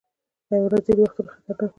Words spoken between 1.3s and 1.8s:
خطرناک وي.